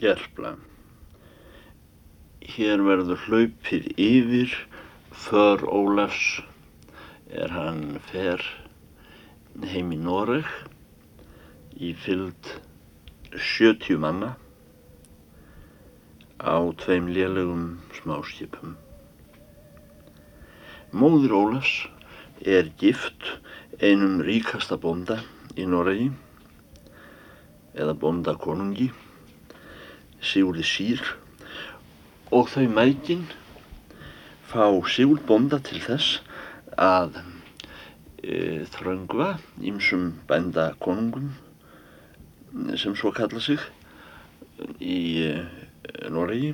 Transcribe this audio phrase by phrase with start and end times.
[0.00, 0.54] Gerpla.
[2.40, 4.54] Hér verður hlaupið yfir
[5.12, 6.38] för Ólafs
[7.42, 8.40] er hann fer
[9.72, 10.48] heim í Noreg
[11.76, 12.48] í fylld
[13.34, 14.30] 70 manna
[16.40, 18.78] á tveim lélegum smáskipum.
[20.96, 21.76] Móður Ólafs
[22.56, 23.34] er gift
[23.84, 25.20] einum ríkasta bonda
[25.60, 26.08] í Noregi
[27.76, 28.88] eða bondakonungi
[30.20, 31.02] Sigurði Sýr
[32.30, 33.26] og þau mækin
[34.50, 36.20] fá Sigurd bonda til þess
[36.76, 37.20] að
[38.22, 39.32] e, þröngva
[39.64, 41.32] ímsum bænda konungum
[42.76, 43.62] sem svo kalla sig
[44.82, 45.32] í e,
[46.10, 46.52] Noregi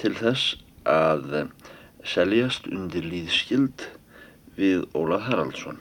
[0.00, 0.56] til þess
[0.88, 1.50] að
[2.04, 3.86] seljast undir líðskild
[4.58, 5.78] við Ólaf Haraldsson.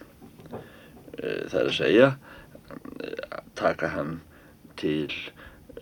[1.18, 2.12] E, það er að segja
[3.56, 4.20] taka hann
[4.80, 5.12] til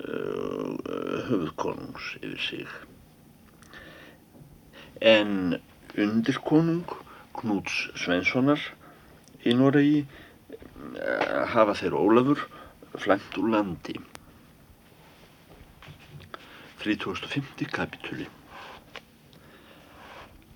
[0.02, 2.68] höfðkonungs yfir sig.
[5.02, 5.60] En
[5.98, 6.90] undirkonung
[7.38, 8.60] Knúts Sveinssonar
[9.48, 12.44] í Noregi uh, hafa þeir Ólafur
[13.00, 13.96] flæmt úr landi.
[16.82, 18.28] 3050 kapitúli.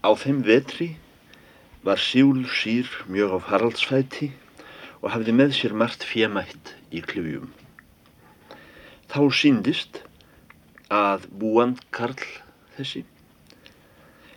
[0.06, 0.92] Á þeim vetri
[1.86, 4.32] var Sigurður sír mjög á Haraldsfæti
[5.02, 7.54] og hafði með sér margt fjemætt í klifjum.
[9.16, 10.02] Þá síndist
[10.92, 12.20] að búand Karl
[12.76, 13.06] þessi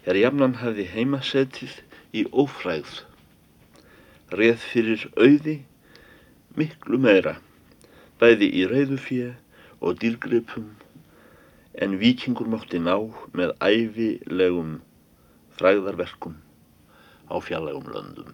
[0.07, 1.75] er jafnan hafði heimasetið
[2.15, 2.93] í ófræð,
[4.39, 5.57] reð fyrir auði
[6.62, 7.35] miklu meira,
[8.23, 9.35] bæði í reyðufíu
[9.83, 10.70] og dýrgripum,
[11.75, 12.95] en vikingur mátti ná
[13.35, 14.77] með æfilegum
[15.59, 16.39] fræðarverkum
[17.27, 18.31] á fjallegum löndum.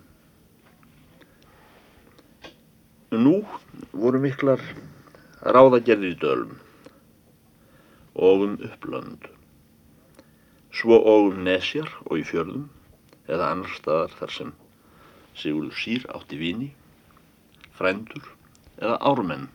[3.17, 3.39] Nú
[3.97, 4.61] voru miklar
[5.45, 6.55] ráðagerðir í dölum
[8.14, 9.27] og um upplönd,
[10.73, 12.70] svo og um nesjar og í fjörðum
[13.28, 14.55] eða annar staðar þar sem
[15.35, 16.70] Sigurður Sýr átti vini,
[17.74, 18.24] frændur
[18.79, 19.48] eða ármenn.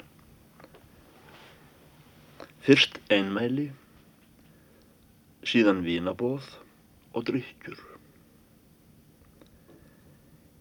[2.67, 3.69] Fyrst einmæli,
[5.47, 6.45] síðan vínabóð
[7.15, 7.79] og drykkjur.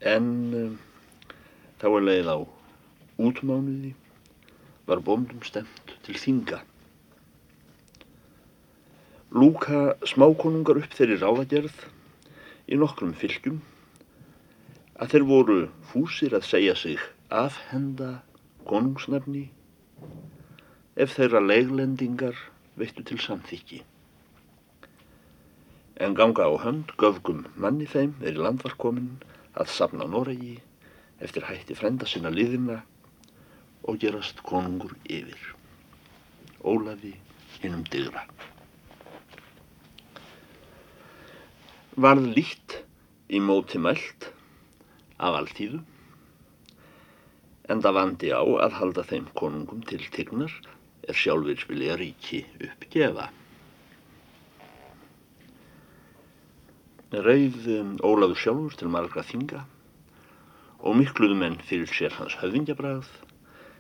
[0.07, 0.77] En um,
[1.83, 2.39] þá er leið á
[3.19, 3.97] útmánuði
[4.89, 6.63] var bóndum stemt til þinga.
[9.37, 11.83] Lúka smákonungar upp þeirri ráðagerð
[12.73, 13.61] í nokkrum fylgjum
[14.97, 15.59] að þeir voru
[15.91, 18.23] fúsir að segja sig afhenda
[18.69, 19.45] konungsnafni
[20.97, 22.41] ef þeirra leglendingar
[22.81, 23.83] veittu til samþykki.
[26.01, 29.19] En ganga á hönd göfgum manni þeim er í landvarkomin
[29.59, 30.57] að safna Noregi
[31.21, 32.81] eftir hætti frenda sinna liðina
[33.85, 35.55] og gerast konungur yfir.
[36.65, 37.15] Ólafi
[37.59, 38.25] hinnum dygra.
[41.99, 42.81] Varð líkt
[43.29, 44.31] í móti mælt
[45.19, 45.81] af alltíðu
[47.69, 50.53] en það vandi á að halda þeim konungum til tignar
[51.09, 53.29] er sjálfur vilja ríki uppgefa.
[57.13, 59.65] Rauð um, Ólafur sjálfur til margra þinga
[60.79, 63.09] og mikluðu menn fyrir sér hans höfðingjabræð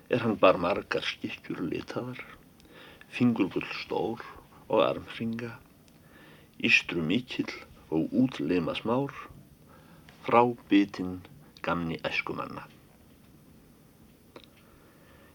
[0.09, 2.21] er hann bar margar skikkjur litaðar,
[3.13, 4.23] fingurgull stór
[4.69, 5.51] og armfringa,
[6.65, 7.53] ístru mikill
[7.93, 9.13] og útlima smár,
[10.25, 11.19] frá bitinn
[11.65, 12.65] gamni æskumanna.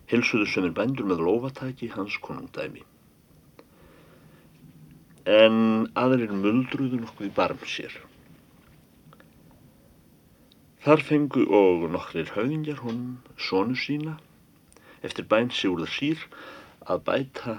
[0.10, 2.82] Hilsuðu sömur bændur með lofatæki hans konungdæmi.
[5.30, 7.94] En aðrir muldruðu nokkuð í barm sér.
[10.84, 14.18] Þar fengu og nokkrir höfingjar honum sónu sína
[15.03, 16.24] eftir bæn Sigurðar sír
[16.88, 17.58] að bæta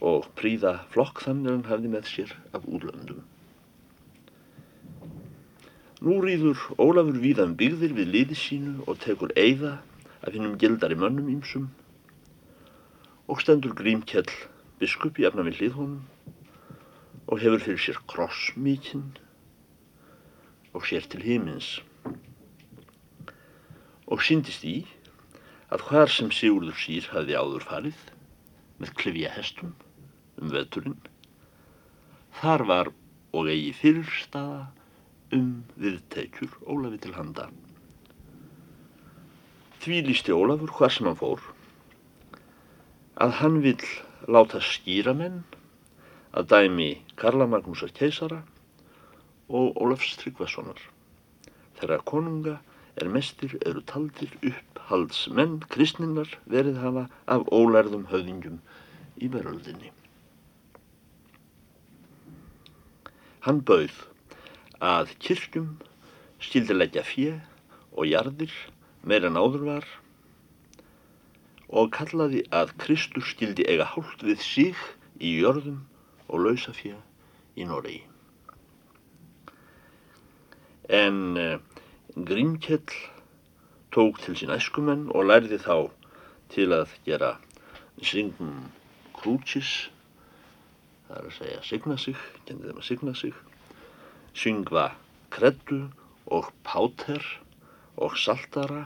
[0.00, 3.20] og príða flokk þannig hann hafði með sér af úrlöndum.
[6.00, 9.76] Nú rýður Ólafur víðan byggðir við liði sínu og tekur eiða
[10.24, 11.68] af hinnum gildari mönnum ímsum
[13.28, 14.30] og stendur Grímkjell
[14.80, 16.38] biskup í efna við hlið honum
[17.28, 19.10] og hefur fyrir sér krossmíkinn
[20.72, 21.68] og sér til himins
[24.10, 24.80] og síndist í
[25.70, 28.02] að hvar sem Sigurður sír hafði áður farið
[28.82, 29.74] með klifja hestum
[30.40, 30.98] um veturinn
[32.40, 32.92] þar var
[33.36, 34.60] og eigi fyrirstaða
[35.36, 37.46] um viðtekjur Ólafi til handa.
[39.80, 41.44] Því lísti Ólafur hvað sem hann fór
[43.20, 43.86] að hann vill
[44.28, 45.42] láta skýra menn
[46.36, 46.90] að dæmi
[47.20, 48.42] Karla Magnúsar keisara
[49.48, 50.82] og Ólafs Tryggvasonar
[51.80, 52.58] þegar konunga
[52.96, 58.58] er mestir eru taldir upphaldsmenn kristninnar verið hafa af ólærðum höfðingjum
[59.20, 59.92] í veröldinni.
[63.46, 64.02] Hann bauð
[64.84, 65.72] að kirkjum
[66.40, 67.38] skildi leggja fjö
[67.92, 68.52] og jarðir
[69.04, 69.88] meira en áður var
[71.70, 74.78] og kallaði að Kristur skildi eiga hálft við sig
[75.22, 75.84] í jörðum
[76.28, 76.96] og lausafjö
[77.56, 78.02] í Noregi.
[80.90, 81.58] En uh,
[82.26, 82.96] Grímkjell
[83.94, 85.76] tók til sín æskumenn og lærði þá
[86.52, 87.30] til að gera
[88.04, 88.66] syngum
[89.16, 89.88] krútsis,
[91.08, 93.32] það er að segja signa sig, kendi þeim að signa sig,
[94.36, 94.84] syngva
[95.32, 95.80] kreddu
[96.30, 97.24] og páter
[97.96, 98.84] og saltara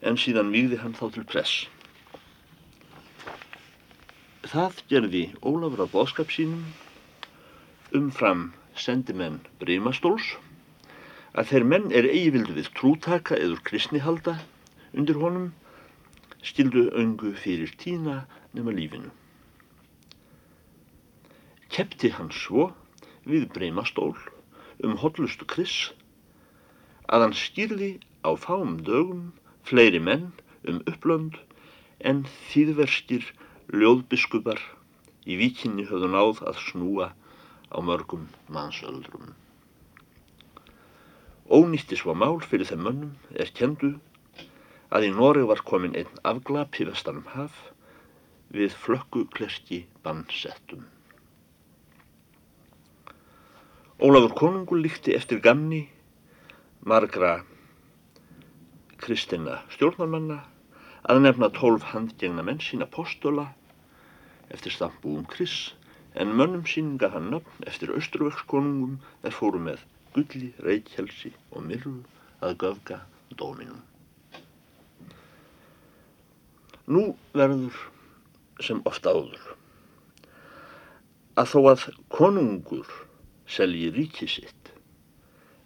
[0.00, 1.54] en síðan výði hann þá til press.
[4.48, 6.64] Það gerði Ólafur á bóðskap sínum
[7.92, 10.36] umfram sendimenn Brímastóls
[11.34, 14.38] að þeir menn er eigi vildu við trútaka eður kristnihalda
[14.94, 15.50] undir honum
[16.44, 18.22] skildu öngu fyrir tína
[18.54, 19.10] nema lífinu.
[21.68, 22.70] Kepti hann svo
[23.28, 24.14] við Brímastól
[24.84, 25.90] um hotlustu kriss
[27.08, 27.90] að hann skýrði
[28.24, 29.28] á fáum dögum
[29.68, 30.30] fleiri menn
[30.70, 31.36] um upplönd
[32.00, 33.26] en þýðverskir
[33.74, 34.62] ljóðbiskupar
[35.28, 37.10] í víkinni höfðu náð að snúa
[37.68, 39.34] á mörgum mannsöldrum.
[41.48, 43.94] Ónýtti svo mál fyrir þeim mönnum er kendu
[44.92, 47.56] að í Nóri var komin einn afglap í vestanum haf
[48.52, 50.84] við flökkuklerki bannsettum.
[53.98, 55.80] Ólafur konungur líkti eftir gamni
[56.84, 57.32] margra
[59.00, 60.42] kristina stjórnarmanna
[61.08, 63.48] að nefna tólf handgengna menn sína postola
[64.52, 65.56] eftir stambúum Kris
[66.14, 71.94] en mönnum síninga hann nöfn eftir austurvökskonungum þær fóru með gulli, reykjelsi og myrru
[72.44, 73.00] að göfga
[73.38, 73.82] dóminum.
[76.88, 77.04] Nú
[77.36, 77.76] verður
[78.64, 79.54] sem ofta áður
[81.38, 82.88] að þó að konungur
[83.48, 84.72] selji ríki sitt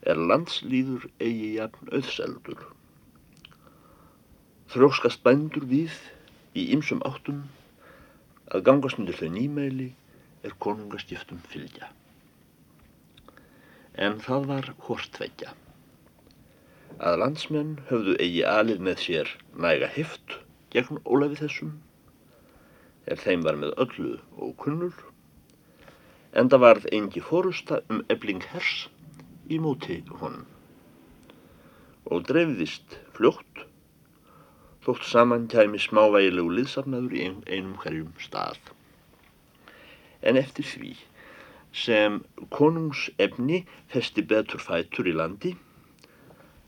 [0.02, 2.66] er landslýður eigi jafn auðseldur
[4.72, 5.94] þróskast bændur við
[6.58, 7.42] í ymsum áttum
[8.52, 9.88] að gangast undir þau nýmæli
[10.42, 11.90] er konungastiftum fylgja.
[13.94, 15.52] En það var hortveggja.
[17.02, 19.32] Að landsmenn höfðu eigi alið með sér
[19.64, 20.38] næga hift
[20.72, 21.74] gegn Ólafi þessum,
[23.04, 24.94] er þeim var með öllu og kunnul,
[26.32, 28.88] en það varð engi fórusta um ebling hers
[29.52, 30.48] í móti honum
[32.12, 33.62] og dreifðist fljótt
[34.82, 38.58] þótt saman kæmi smávægilegu liðsafnaður í einum hverjum stað.
[40.22, 40.94] En eftir því
[41.72, 42.20] sem
[42.52, 45.54] konungsefni festi betur fætur í landi,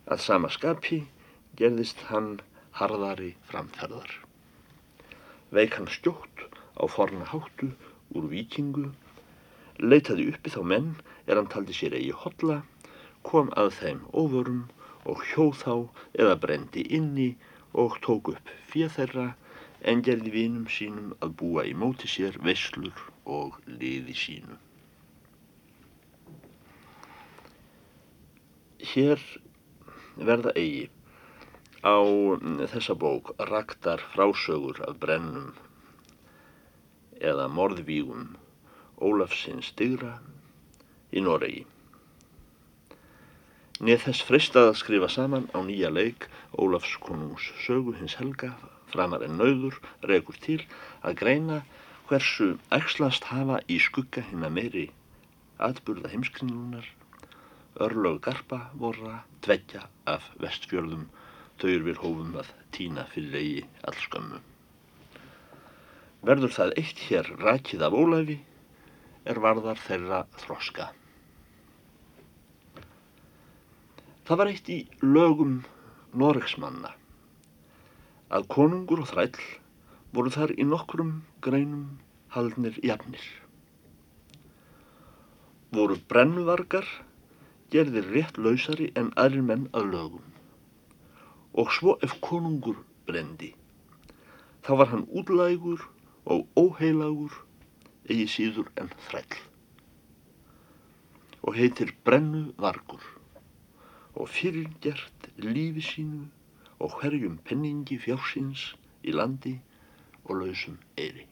[0.09, 1.03] að sama skapi
[1.61, 2.39] gerðist hann
[2.79, 4.11] harðari framferðar.
[5.55, 6.47] Veik hann stjótt
[6.81, 7.71] á forna háttu
[8.17, 8.89] úr vikingu,
[9.79, 10.91] leitaði uppi þá menn
[11.29, 12.63] er hann taldi sér eigi hotla,
[13.23, 14.65] kom að þeim óvörum
[15.05, 15.75] og hjóð þá
[16.25, 17.31] eða brendi inni
[17.73, 19.31] og tók upp fyrir þeirra
[19.93, 23.09] en gerði vinum sínum að búa í móti sér veslur
[23.39, 24.64] og liði sínu.
[28.85, 29.21] Hér
[30.29, 30.89] verða eigi
[31.85, 31.97] á
[32.73, 35.53] þessa bók raktar frásögur af brennum
[37.31, 38.35] eða morðvígum
[39.01, 40.19] Ólafsins dygra
[41.13, 41.65] í Noregi.
[43.85, 48.53] Neð þess freistað að skrifa saman á nýja leik Ólafs konungs sögu hins helga
[48.93, 50.61] framar en nauður regur til
[51.03, 51.63] að greina
[52.11, 54.85] hversu ægslast hafa í skugga hinn að meiri
[55.69, 56.87] atburða heimskrinlunar
[57.81, 61.09] örlög garpa vorra dveggja af vestfjörðum
[61.59, 64.41] þau eru við hófum að týna fyrir eigi allskömmu.
[66.25, 68.39] Verður það eitt hér rækið af Ólafi
[69.29, 70.91] er varðar þeirra þroska.
[74.25, 75.59] Það var eitt í lögum
[76.15, 76.95] Noregsmanna
[78.35, 79.43] að konungur og þræll
[80.15, 81.99] voru þar í nokkrum greinum
[82.35, 83.25] haldnir jafnir.
[85.75, 86.87] Voru brennvargar
[87.75, 90.29] gerðir rétt lausari en aðrir menn að lögum
[91.63, 92.79] og svo ef konungur
[93.09, 93.51] brendi
[94.67, 95.83] þá var hann útlægur
[96.35, 97.43] og óheilagur
[98.09, 99.43] eigi síður en þræll
[101.45, 103.05] og heitir brennuvargur
[104.15, 106.25] og fyrirgert lífi sínu
[106.85, 108.71] og hverjum penningi fjársins
[109.05, 109.55] í landi
[110.25, 111.27] og lausum eiri.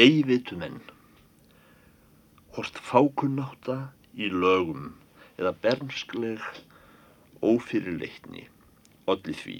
[0.00, 0.80] Eyvitu menn,
[2.54, 3.78] hvort fákunnáta
[4.14, 4.92] í lögum
[5.34, 6.42] eða bernskleg
[7.42, 8.46] ófyrirleitni,
[9.10, 9.56] allir því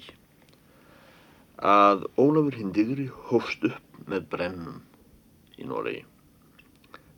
[1.58, 4.78] að Ólafur Hindigri hófst upp með brennum
[5.58, 6.04] í Noregi.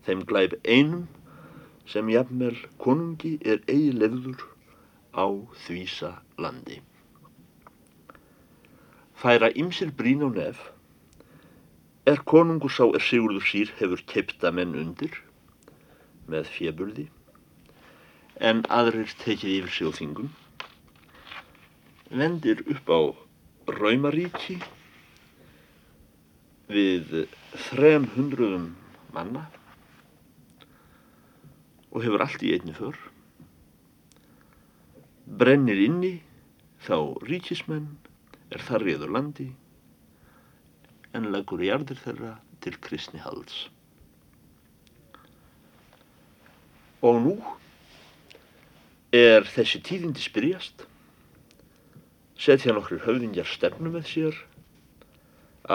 [0.06, 1.06] Þeim glæp einum
[1.88, 4.44] sem jafnvel konungi er eigi lefður
[5.12, 5.26] á
[5.66, 6.80] þvísa landi.
[9.16, 10.60] Færa ymsir brín á nef
[12.06, 15.16] er konungur sá er Sigurður sír hefur keipta menn undir
[16.32, 17.06] með fjöburði
[18.50, 20.32] en aðrir tekið yfir sig á þingum
[22.22, 23.00] vendir upp á
[23.66, 24.58] Raumaríki
[26.70, 27.12] við
[27.68, 28.66] þrem hundruðum
[29.14, 29.46] manna
[31.90, 32.98] og hefur allt í einni för
[35.26, 36.12] brennir inni
[36.86, 36.98] þá
[37.30, 37.88] ríkismenn
[38.54, 39.48] er þar riður landi
[41.16, 43.64] en leggur í ardir þeirra til kristni halds
[47.06, 47.34] og nú
[49.14, 50.86] er þessi tíðindi spyrjast
[52.36, 54.40] setja nokkur höfðingjar stefnu með sér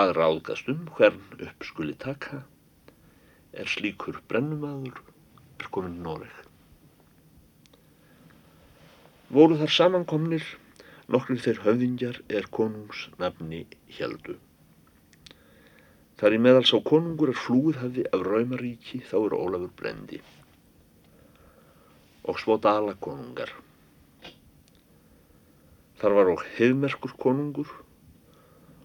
[0.01, 2.43] að ráðgast um hvern upp skuli taka
[3.51, 4.99] er slíkur brennumadur
[5.59, 6.35] er komin Noreg.
[9.31, 10.45] Voru þar samankomnir
[11.11, 13.63] nokkur þeir höfðingjar er konungs nafni
[13.97, 14.37] heldu.
[16.19, 20.21] Þar í meðal sá konungur er flúið hefði af Raumaríki þá er Ólafur brendi
[22.23, 23.51] og svo dala konungar.
[26.01, 27.69] Þar var og hefmerkur konungur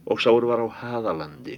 [0.07, 1.57] og sáur var á Haðalandi.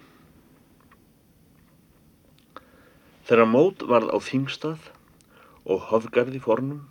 [3.28, 4.88] Þegar mót varð á Þingstað
[5.68, 6.86] og Hofgarði fornum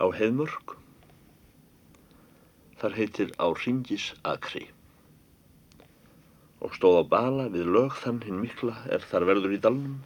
[0.00, 0.74] á Heðmörk.
[2.80, 4.66] Þar heitir á Ringis Akri
[6.60, 10.00] og stóð á bala við lög þann hinn mikla er þar verður í dalnum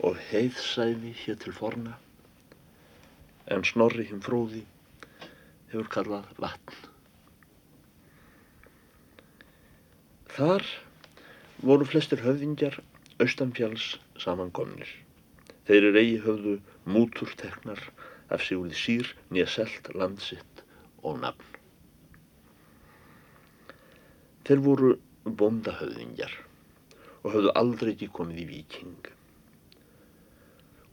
[0.00, 1.98] og heiðsæfi hér til forna
[3.46, 4.62] en snorri hinn fróði
[5.72, 6.80] hefur kallað vatn.
[10.32, 10.66] Þar
[11.60, 12.78] voru flestir höfðingjar
[13.22, 14.88] austanfjáls samankomnir.
[15.68, 16.54] Þeir eru eigi höfðu
[16.88, 17.82] mútur teknar
[18.32, 20.62] af Sigurði sír nýja selt landsitt
[21.02, 21.58] og nafn.
[24.48, 24.92] Þeir voru
[25.24, 26.32] bondahöfðingjar
[27.22, 29.10] og höfðu aldrei ekki komið í viking.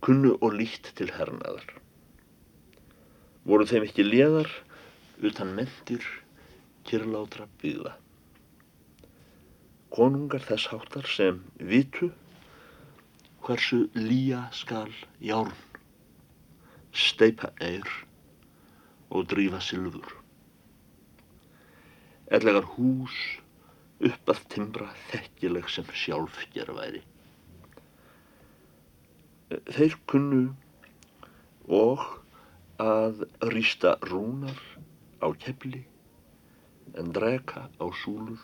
[0.05, 1.65] Kunnu og lítt til hernaðar.
[3.49, 4.49] Voru þeim ekki leðar
[5.25, 6.03] utan mentir
[6.85, 7.95] kyrlátra byggða.
[9.89, 12.11] Konungar þess háttar sem vitu
[13.41, 15.55] hversu lía skal járn
[16.93, 17.89] steipa eir
[19.09, 20.13] og drífa sylfur.
[22.29, 23.17] Ellegar hús
[24.05, 27.01] upp að timbra þekkileg sem sjálf gera væri.
[29.73, 30.43] Þeir kunnu
[31.65, 32.18] og
[32.79, 34.59] að rýsta rúnar
[35.19, 35.81] á kepli
[36.95, 38.39] en dreka á súlur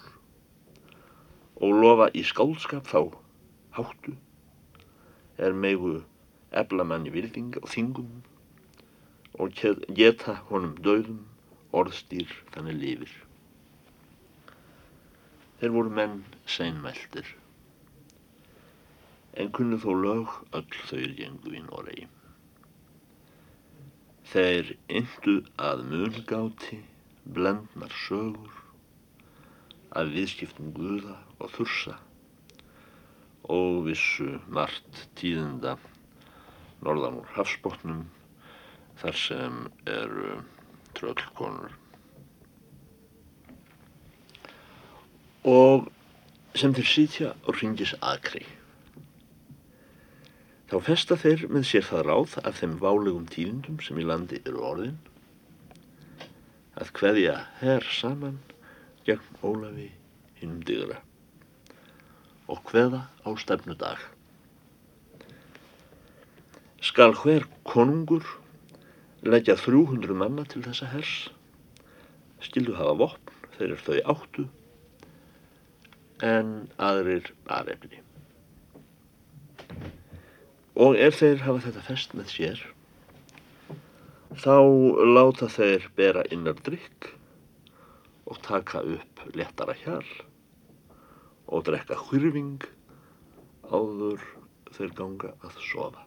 [1.64, 3.00] og lofa í skálskap þá
[3.78, 4.16] háttu
[5.38, 5.94] er megu
[6.52, 8.12] eflamanni virðing á þingum
[9.40, 9.56] og
[10.00, 11.24] geta honum döðum
[11.76, 13.16] orðstýr þannig lifir.
[15.60, 17.28] Þeir voru menn seinmæltir,
[19.36, 22.08] en kunnu þó lög öll þau gengu í Noregi.
[24.32, 26.80] Þeir yndu að mungáti,
[27.36, 28.56] blendnar sögur,
[29.96, 32.00] að viðskiptum guða og þursa
[33.56, 35.76] og vissu margt tíðenda
[36.86, 38.04] norðan úr hafsbótnum
[39.02, 40.40] þar sem eru
[40.98, 41.76] tröllkonur.
[45.46, 45.90] Og
[46.58, 48.46] sem þeir sýtja á ringis akri.
[50.76, 54.60] Þá festa þeir með sér það ráð af þeim válegum tíðindum sem í landi eru
[54.68, 54.98] orðin.
[56.76, 58.42] Að hveðja herr saman
[59.08, 59.86] gegn Ólafi
[60.42, 60.98] hinnum digra
[62.52, 64.04] og hveða á stefnudag.
[66.84, 68.28] Skal hver konungur
[69.24, 71.14] leggja 300 manna til þessa hers?
[72.44, 74.50] Skildu hafa vopn þeir þau áttu
[76.36, 78.05] en aðrir aðrefni
[80.76, 82.64] og ef þeir hafa þetta fest með sér
[84.46, 84.58] þá
[85.16, 87.12] láta þeir bera innar drikk
[88.26, 90.10] og taka upp letara hjál
[91.46, 92.66] og drekka hvirfing
[93.72, 94.26] áður
[94.76, 96.06] þeir ganga að sofa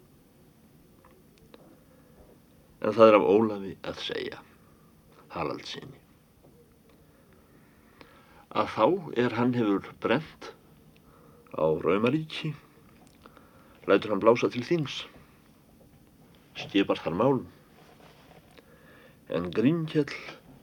[2.81, 4.39] en það er af Ólafi að segja,
[5.35, 5.99] Harald sinni.
[8.49, 8.87] Að þá
[9.25, 10.53] er hann hefur brent
[11.53, 12.55] á Raumaríki,
[13.88, 15.00] lætur hann blása til þings,
[16.59, 17.47] skipar þar málum,
[19.33, 20.12] en Grímkjell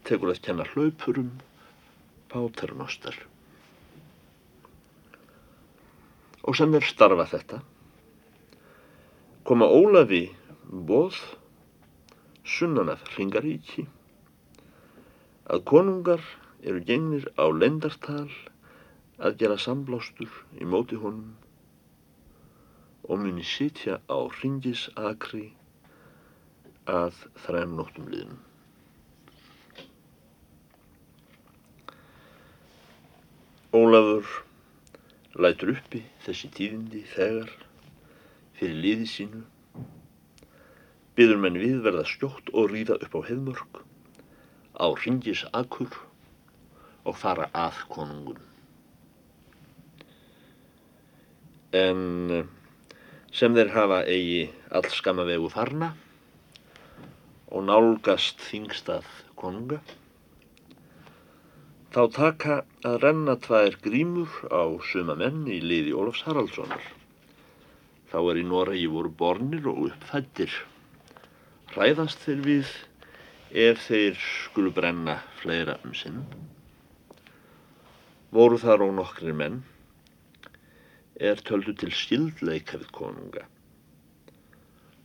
[0.05, 1.31] tekur að kenna hlaupurum,
[2.29, 3.17] páternostar.
[6.45, 7.61] Og sem þeir starfa þetta,
[9.45, 10.27] koma Ólafi
[10.69, 11.17] bóð
[12.45, 13.87] sunnan af Ringaríki
[15.49, 16.21] að konungar
[16.65, 18.29] eru gengnir á lendartal
[19.17, 21.33] að gera samblástur í móti honum
[23.07, 25.47] og muni sitja á ringisakri
[26.89, 28.41] að þræm nóttum liðnum.
[33.75, 34.29] Ólafur
[35.35, 37.51] lætur uppi þessi tíðindi þegar
[38.55, 39.41] fyrir liði sínu,
[41.17, 43.81] byður menn við verða skjótt og ríða upp á heðmörk,
[44.79, 45.91] á ringis akkur
[47.05, 48.39] og fara að konungun.
[51.75, 52.47] En
[53.35, 55.91] sem þeir hafa eigi all skama vegu farna
[57.51, 59.81] og nálgast þingstað konunga,
[61.95, 66.81] Þá taka að renna tvær grímur á suma menn í liði Ólafs Haraldssonar.
[68.11, 70.51] Þá er í Noregi voru bornir og uppfættir.
[71.71, 72.73] Hræðast þeir við
[73.63, 76.19] ef þeir skulu brenna fleira um sinn.
[78.35, 79.61] Voru þar og nokkrir menn
[81.15, 83.45] er töldu til skildleika við konunga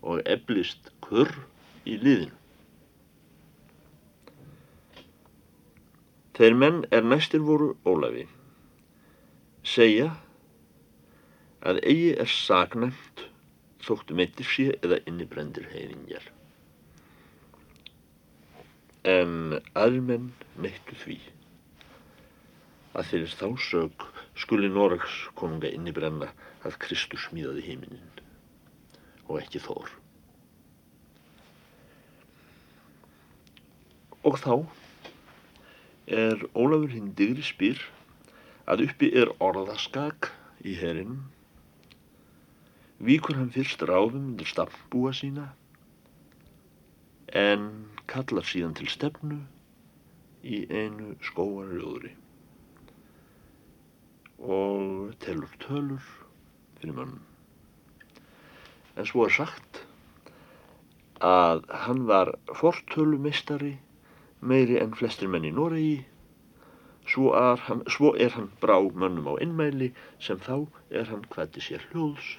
[0.01, 1.33] og eblist kurr
[1.85, 2.37] í liðinu.
[6.41, 8.25] Þeir menn er næstir voru Ólafi
[9.67, 10.09] segja
[11.61, 13.27] að eigi er sagnæmt
[13.85, 16.25] þóttu meittir sé eða innibrendir heiðingjar.
[19.05, 21.19] En aðmenn neittu því
[22.97, 26.31] að fyrir þá sög skuli Norags konunga innibrenna
[26.67, 28.21] að Kristus smíðaði heiminin
[29.27, 29.91] og ekki þór.
[34.27, 34.55] Og þá
[36.11, 37.81] er Ólafur hinn digri spyr
[38.71, 40.31] að uppi er orðaskak
[40.67, 41.23] í herinum.
[43.01, 45.49] Víkur hann fyrst ráðum undir stafnbúa sína
[47.33, 47.71] en
[48.11, 49.39] kallar síðan til stefnu
[50.43, 52.17] í einu skóarjóðri
[54.41, 56.05] og telur tölur
[56.81, 57.23] fyrir mönnum.
[58.97, 59.83] En svo er sagt
[61.21, 63.75] að hann var fortölumistari
[64.41, 66.01] meiri en flestir menn í Noregi,
[67.05, 71.61] svo er hann, svo er hann brá mönnum á innmæli sem þá er hann hvætti
[71.61, 72.39] sér hljóðs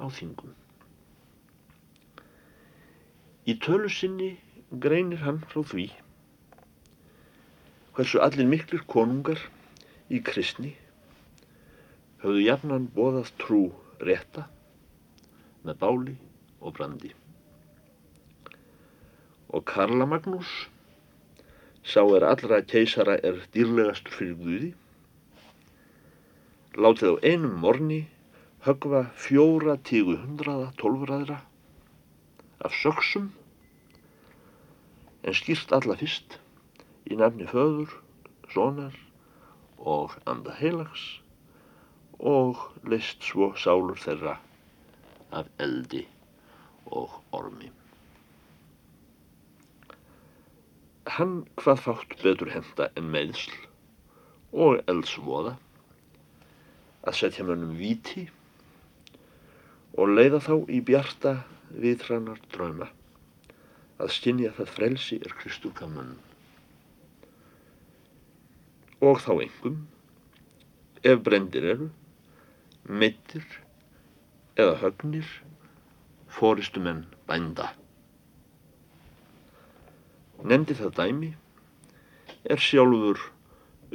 [0.00, 0.56] á þingum.
[3.44, 4.38] Í tölu sinni
[4.70, 5.90] greinir hann frá því
[7.96, 9.40] hversu allir miklir konungar
[10.08, 10.76] í kristni
[12.24, 13.62] höfðu jafnan bóðað trú
[14.04, 14.48] rétta
[15.64, 16.18] með báli
[16.60, 17.14] og brandi.
[19.50, 20.52] Og Karla Magnús
[21.80, 24.68] Sá er allra keisara er dýrlegastur fyrir Guði.
[26.76, 28.02] Látið á einum morni
[28.66, 31.38] högva fjóra tígu hundraða tólfræðra
[32.68, 33.30] af söksum
[35.24, 36.36] en skýrt alla fyrst
[37.08, 37.96] í nefni föður,
[38.52, 38.94] sonar
[39.80, 41.06] og anda heilags
[42.20, 44.38] og leist svo sálur þeirra
[45.32, 46.06] af eldi
[46.90, 47.70] og ormi.
[51.16, 53.54] hann hvað fátt betur henda en meðsl
[54.64, 55.56] og eldsvoða
[57.08, 58.26] að setja mönnum viti
[59.98, 61.34] og leiða þá í bjarta
[61.70, 62.90] viðrannar drauma
[64.00, 65.34] að skinja það frelsi er
[65.80, 66.18] mönnum.
[69.00, 69.76] Og þá engum,
[71.02, 71.88] ef brendir eru,
[72.90, 73.44] mittir
[74.58, 75.26] eða högnir,
[76.30, 77.70] fóristumenn bænda.
[80.42, 81.30] Nefndi það dæmi,
[82.50, 83.22] er sjálfur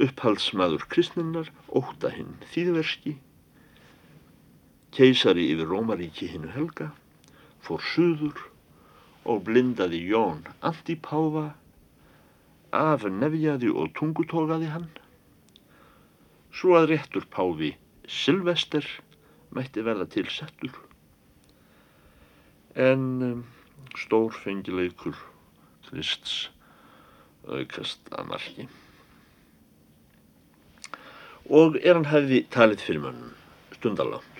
[0.06, 3.16] upphaldsmaður kristninnar óta hinn þýðverski,
[4.96, 6.90] keisari yfir Rómaríki hinnu helga,
[7.60, 8.46] fór suður
[9.28, 11.50] og blindaði Jón Antipáfa,
[12.72, 14.92] af nefjaði og tungutógaði hann,
[16.52, 17.74] svo að réttur Páfi
[18.06, 18.86] Silvester
[19.54, 20.74] mætti verða til settur,
[22.76, 23.44] en um,
[23.96, 25.16] stór fengileikur
[25.86, 26.50] Krists
[27.46, 28.66] aukast að marki.
[31.46, 33.36] Og er hann hefði talið fyrir mönnum
[33.76, 34.36] stundalátt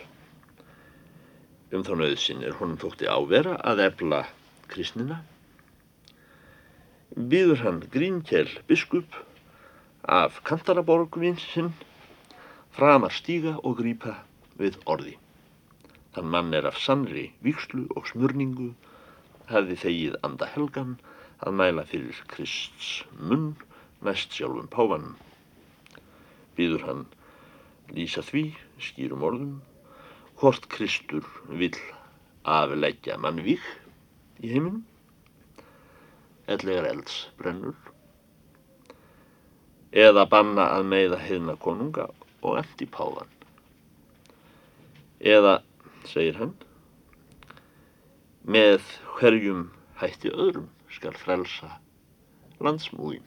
[1.76, 4.20] um þá nöðsinn er honum þótti ávera að efla
[4.70, 5.20] kristnina.
[7.16, 9.18] Býður hann Grínkjell biskup
[10.02, 11.72] af Kantaraborgvinn sinn
[12.76, 14.18] framar stíga og grýpa
[14.60, 15.14] við orði.
[16.12, 18.74] Þann mann er af sannri vikslu og smurningu
[19.48, 20.98] hefði þegið anda helgan
[21.40, 23.54] að mæla fyrir Krists munn
[24.04, 25.16] næst sjálfum páfanum.
[26.56, 27.02] býður hann
[27.96, 28.44] lýsa því
[28.80, 29.56] skýrum orðum
[30.40, 31.76] hvort Kristur vill
[32.44, 33.64] afleggja mannvík
[34.40, 34.84] í heiminum
[36.54, 37.76] ellegar elds brennur
[40.06, 42.08] eða banna að meiða heðna konunga
[42.42, 43.30] og endi páðan
[45.20, 45.60] eða,
[46.06, 46.54] segir hann
[48.46, 48.84] með
[49.16, 49.68] hverjum
[50.00, 51.70] hætti öðrum skal frelsa
[52.62, 53.24] landsmúin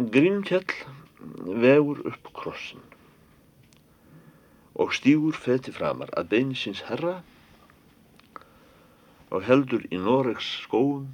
[0.00, 0.64] Grímkjall
[1.62, 2.82] vegur upp krossin
[4.80, 7.18] og stígur feti framar að beini síns herra
[9.30, 11.10] og heldur í Noregs skóum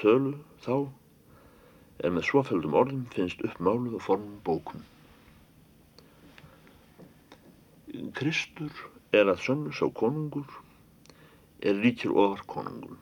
[0.00, 0.76] tölu þá
[2.02, 4.82] er með svoföldum orðum finnst uppmáluð og formum bókum.
[8.18, 8.72] Kristur
[9.14, 10.48] er að sönnu sá konungur
[11.62, 12.98] er ríkir ofar konungum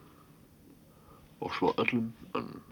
[1.41, 2.67] og svo öllum önnum.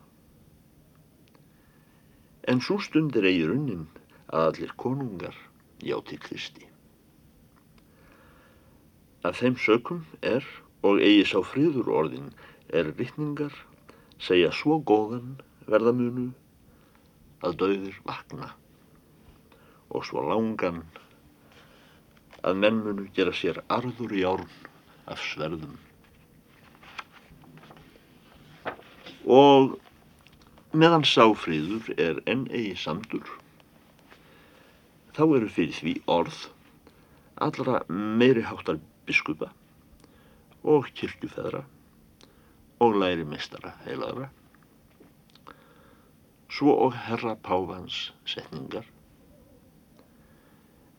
[2.48, 3.86] En svo stund er eigi runnin
[4.28, 5.36] að allir konungar
[5.84, 6.66] játi Kristi.
[9.24, 10.44] Af þeim sökum er
[10.84, 12.32] og eigi sá fríður orðin
[12.68, 13.54] er vittningar
[14.20, 15.38] segja svo góðan
[15.68, 16.30] verðamunu
[17.44, 18.52] að dauðir vakna
[19.88, 20.82] og svo langan
[22.46, 24.48] að mennmunu gera sér arður í árn
[25.08, 25.76] af sverðum.
[29.28, 29.76] Og
[30.72, 33.28] meðan sáfríður er enn eigi samdur
[35.16, 36.44] þá eru fyrir því orð
[37.42, 38.78] allra meiri háttar
[39.08, 39.50] biskupa
[40.62, 41.64] og kirkjufeðra
[42.84, 44.28] og læri mestara heilaðra
[46.52, 48.86] svo og herra Pávans setningar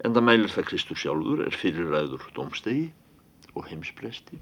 [0.06, 2.88] en það mælir það Kristus sjálfur er fyrirræður domstegi
[3.56, 4.40] og heimspresti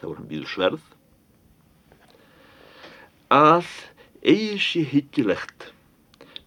[0.00, 0.92] þá er hann býður sverð
[3.34, 3.72] að
[4.22, 5.70] eigi sé hyggilegt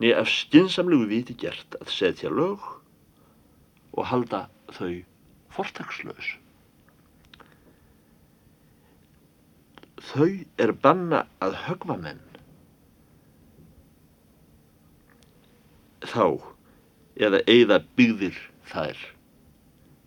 [0.02, 2.64] niður af skinsamlegu viti gert að setja lög
[3.92, 5.04] og halda þau
[5.52, 6.36] fortakslaus.
[10.12, 12.22] Þau er banna að högva menn.
[16.02, 16.26] Þá
[17.22, 18.38] eða eigða byggðir
[18.72, 19.06] þær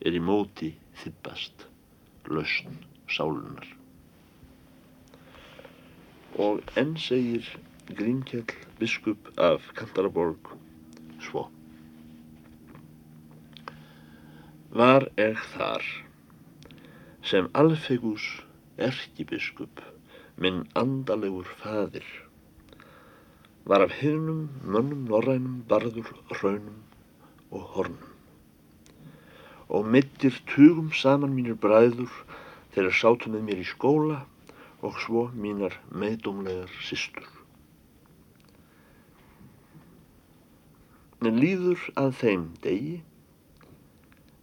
[0.05, 1.69] er í móti þippast
[2.27, 3.69] lausn sálunar
[6.41, 7.47] og enn segir
[7.95, 10.51] Grímkjell biskup af Kantaraborg
[11.23, 11.45] svo.
[14.75, 15.85] Var er þar
[17.23, 18.27] sem Alfegus
[18.89, 19.85] erkibiskup
[20.41, 22.09] minn andalegur fadir
[23.65, 26.11] var af hinnum mönnum norrænum barður
[26.43, 26.83] raunum
[27.51, 28.15] og hornum
[29.69, 32.13] og mittir tugum saman mínir bræður
[32.75, 34.21] þegar sátu með mér í skóla
[34.85, 37.27] og svo mínar meðdómlegar systur.
[41.25, 42.99] En líður að þeim degi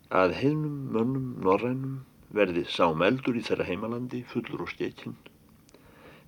[0.09, 1.99] að heimnum mönnum norrænum
[2.33, 5.13] verði sámeldur í þeirra heimalandi fullur og stekinn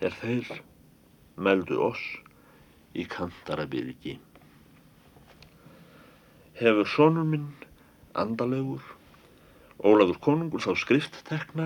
[0.04, 0.62] er þeir
[1.36, 2.04] meldu oss
[2.94, 4.18] í kantarabyrgi.
[6.60, 7.50] Hefur sonur minn
[8.14, 8.84] andalegur
[9.84, 11.66] Ólafur konungur þá skrifttekna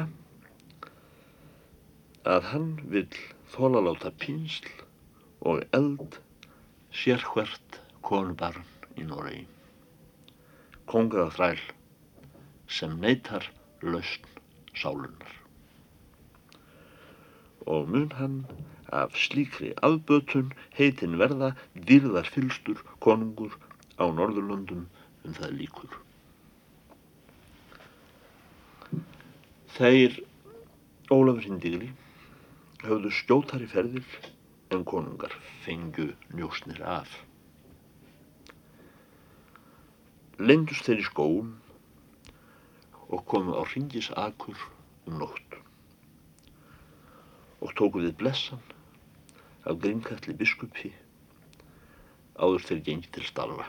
[2.26, 3.20] að hann vill
[3.54, 4.72] þólaláta pínsl
[5.52, 6.18] og eld
[7.02, 8.66] sér hvert konubarn
[8.98, 9.44] í Noregi.
[10.90, 11.62] Kongaða þræl
[12.80, 13.46] sem neytar
[13.86, 14.26] lausn
[14.74, 15.36] sálunar.
[17.70, 18.40] Og mun hann
[18.92, 21.54] af slíkri afbötun heitin verða
[21.90, 23.54] dýrðar fylstur konungur
[24.00, 24.86] á Norðurlöndum
[25.26, 25.92] um það líkur.
[29.78, 30.18] Þeir
[31.12, 31.92] Ólafur Hindígli
[32.84, 34.18] höfðu skjótari ferðir
[34.76, 37.12] en konungar fengju njósnir af.
[40.40, 41.54] Lendust þeir í skóum
[43.08, 44.60] og komu á ringis akur
[45.08, 45.56] um nótt
[47.64, 48.62] og tóku við blessan
[49.68, 50.94] af grimkalli biskupi
[52.38, 53.66] áður þeir gengi til starfa.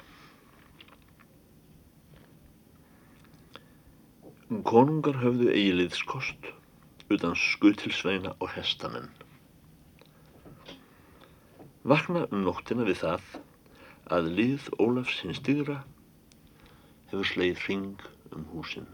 [4.69, 6.51] Konungar höfðu eigiliðskost
[7.13, 9.09] utan skutilsveina og hestamenn.
[11.89, 13.33] Vakna um nóttina við það
[14.13, 15.81] að lið Ólafs hins digra
[17.11, 18.07] hefur sleið hring
[18.37, 18.89] um húsin.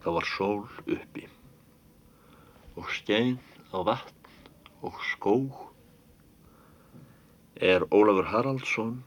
[0.00, 1.26] Það var sól uppi
[2.78, 3.36] og skein
[3.74, 4.19] á vatn
[4.80, 5.56] og skóg
[7.60, 9.02] er Ólafur Haraldsson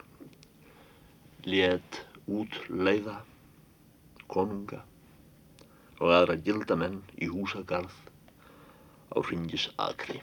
[1.49, 3.15] létt út leiða
[4.29, 4.83] konunga
[5.99, 7.95] og aðra gildamenn í húsagarð
[9.13, 10.21] á hringis akri.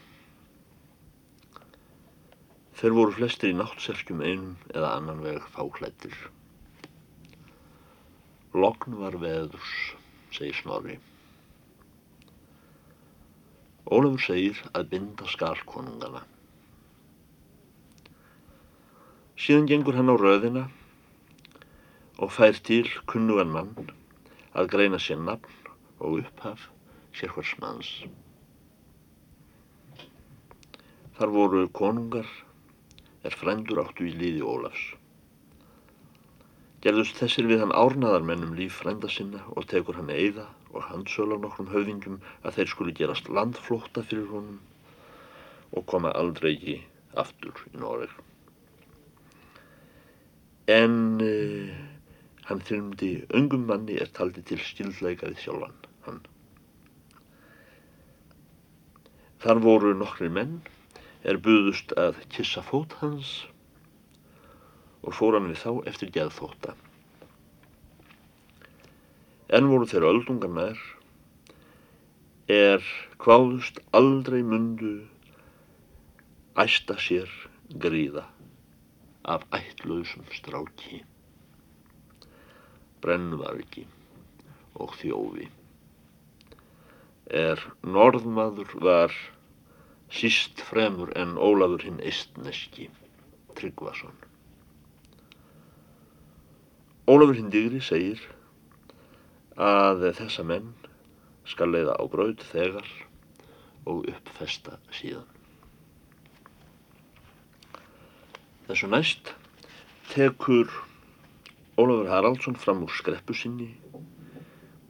[2.81, 6.17] Þeir voru flestir í náttserkjum einum eða annan veg fáklættir.
[8.55, 9.75] Logn var veðurs,
[10.35, 10.97] segir Snorri.
[13.91, 16.21] Ólafur segir að binda skalkonungana.
[19.41, 20.63] Síðan gengur hann á röðina
[22.23, 23.73] og fær til kunnugan mann
[24.55, 26.69] að greina sér nafn og upphaf
[27.19, 27.91] sér hvers manns.
[31.19, 32.31] Þar voru konungar
[33.27, 34.87] er frændur áttu í líði Ólafs.
[36.85, 41.37] Gerðust þessir við hann árnaðarmennum líf frænda sinna og tekur hann eiða og handsöl á
[41.43, 44.61] nokkrum höfðingum að þeir skuli gerast landflótta fyrir honum
[45.77, 46.77] og koma aldrei ekki
[47.19, 48.11] aftur í Noreg.
[50.71, 51.71] En uh,
[52.47, 56.21] hann þyrmdi öngum manni er taldi til stildleika við sjálfan hann.
[59.41, 60.61] Þar voru nokkri menn
[61.25, 63.41] er buðust að kissa fót hans
[65.01, 66.77] og fór hann við þá eftir geðþóta.
[69.51, 70.83] En voru þeir öldungar nær,
[72.51, 72.85] er
[73.23, 74.93] hvaðust aldrei mundu
[76.65, 77.31] æsta sér
[77.83, 78.25] gríða
[79.35, 81.03] af ættlausum stráki,
[83.03, 83.85] brennvargi
[84.79, 85.51] og þjófi.
[87.43, 89.15] Er norðmaður var
[90.11, 92.89] síst fremur en Ólafur hinn eistneski,
[93.59, 94.15] Tryggvason.
[97.11, 98.23] Ólafur hinn digri segir
[99.57, 100.73] að þessa menn
[101.49, 102.87] skal leiða á braud þegar
[103.89, 105.27] og uppfesta síðan.
[108.69, 109.35] Þessu næst
[110.13, 110.71] tekur
[111.81, 113.71] Ólafur Haraldsson fram úr skreppu sinni,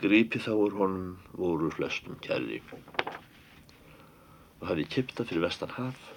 [0.01, 2.59] grípi þá úr honum voru flestum kærri
[4.61, 6.09] og hafi kipta fyrir vestan haf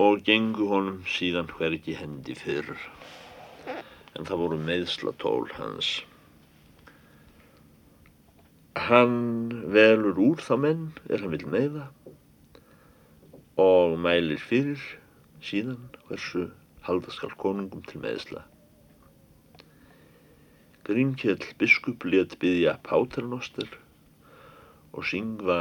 [0.00, 2.72] og gengu honum síðan hvergi hendi fyrr
[3.66, 5.98] en það voru meðslatól hans.
[8.72, 11.90] Hann velur úr þá menn er hann vil meða
[13.60, 14.80] og mælir fyrir
[15.44, 16.46] síðan hversu
[16.86, 18.40] haldaskal konungum til meðsla.
[20.88, 23.68] Grímkjell biskup let byggja páternoster
[24.96, 25.58] og syngva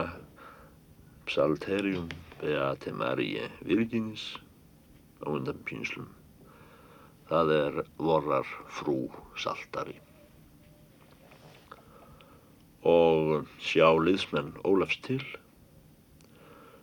[1.27, 2.07] Psalterium
[2.39, 4.23] Beate Marie Virginis
[5.19, 6.07] á undan pínslum.
[7.27, 8.47] Það er vorrar
[8.79, 8.97] frú
[9.35, 9.99] saltari.
[12.81, 15.21] Og sjá liðsmenn Ólafs til,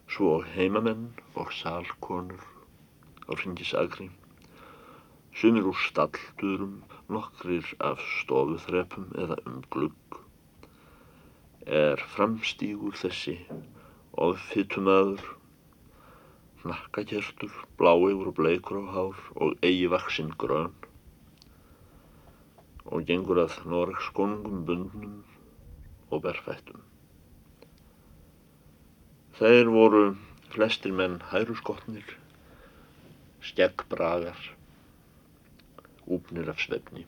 [0.06, 2.44] svo heimamenn og salkonur
[3.26, 4.06] á ringisagri,
[5.34, 10.20] sumir úr stalldurum, nokkrir af stofuþrepum eða um glugg,
[11.66, 13.34] er framstígur þessi
[14.14, 15.24] ofþytumadur,
[16.62, 20.78] hnakkakertur, bláegur og bleikur á hár og eigi vaksinn grön.
[22.87, 25.18] Og gengur að Noregskonungum bundnum
[26.10, 26.80] og berfættum.
[29.38, 30.04] Þeir voru
[30.52, 32.16] flestir menn hæruskotnir,
[33.44, 34.40] skeggbragar,
[36.08, 37.04] úpnir af svefni.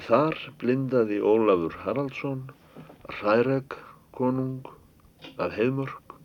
[0.00, 2.46] Þar blindaði Ólafur Haraldsson
[3.20, 3.76] hræregg
[4.16, 4.66] konung
[5.38, 6.16] af Heiðmörk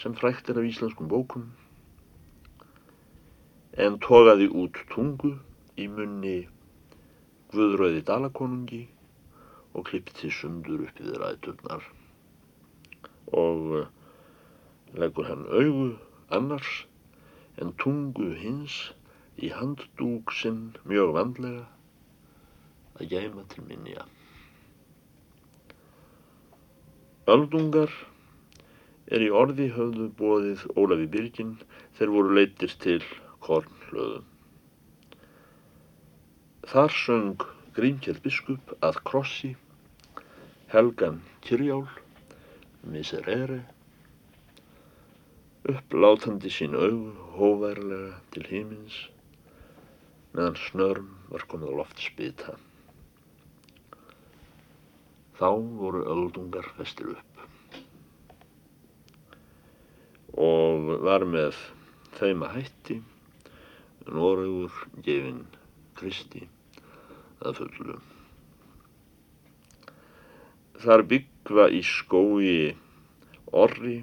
[0.00, 1.50] sem frækt er af íslenskum bókum
[3.84, 5.34] en togaði út tungu
[5.80, 6.36] í munni
[7.54, 8.82] Guðröði Dalakonungi
[9.74, 11.86] og klippti sundur upp við ræðturnar
[13.42, 13.86] og eh,
[15.02, 15.86] leggur hann augu
[16.38, 16.72] annars
[17.62, 18.80] en tungu hins
[19.38, 21.64] í handdúk sinn mjög vandlega
[22.98, 24.04] að gæma til minja.
[27.34, 27.90] Öldungar
[29.14, 31.56] er í orði höfðu bóðið Ólafi Byrgin
[31.98, 33.00] þeir voru leytir til
[33.46, 34.33] kornhlöðum.
[36.64, 37.42] Þar söng
[37.76, 39.50] Grímkjell biskup að krossi,
[40.72, 41.84] Helgan Kirjál,
[42.88, 43.58] Miserere,
[45.68, 48.96] upplátandi sín augu hóværlega til hímins,
[50.32, 52.56] meðan snörm var komið á loft spita.
[55.36, 55.50] Þá
[55.82, 57.34] voru öldungar festir upp
[60.34, 61.60] og var með
[62.16, 62.96] þeim að hætti
[64.10, 65.44] Noregur gefinn
[65.94, 66.48] Kristi
[67.40, 67.96] að fullu.
[70.84, 72.74] Þar byggva í skói
[73.64, 73.96] orri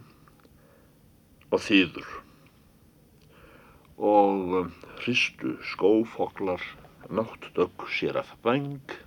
[1.52, 2.12] og þýður
[4.12, 6.63] og hristu skófoklar
[7.12, 8.98] náttdögg sér af bæng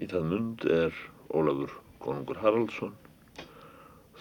[0.00, 0.94] Í það mund er
[1.36, 2.94] Ólafur konungur Haraldsson,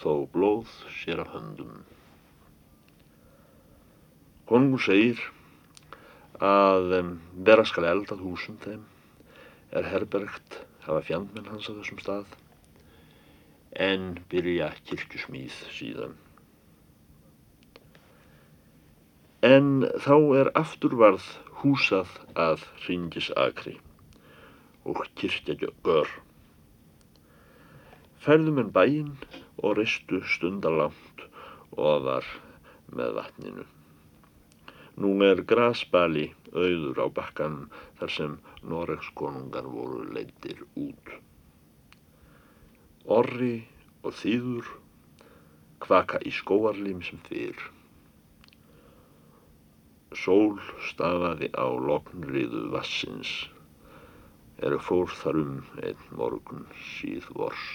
[0.02, 1.86] þó blóð sér af höndum.
[4.50, 5.22] Konungur segir
[6.40, 7.12] að um,
[7.44, 8.86] vera skal eldað húsum þeim
[9.76, 12.38] er herbergt hafa fjandmenn hans á þessum stað
[13.76, 16.16] en byrja kirkjusmíð síðan.
[19.46, 21.28] En þá er afturvarð
[21.62, 23.76] húsað að ringisakri
[24.88, 26.10] og kirkja gör.
[28.24, 29.14] Færðum en bæinn
[29.62, 31.28] og reistu stundarlánt
[31.78, 32.26] ofar
[32.92, 33.68] með vatninu.
[35.00, 37.68] Nú er grasbali auður á bakkanum
[38.00, 38.38] þar sem
[38.72, 41.14] Noregs konungar voru leittir út.
[43.18, 43.54] Orri
[44.04, 44.72] og þýður
[45.86, 47.62] kvaka í skóarlim sem fyrr.
[50.20, 50.58] Sól
[50.90, 53.32] stafaði á loknriðu vassins
[54.60, 56.66] er fór þar um einn morgun
[56.98, 57.66] síð vors.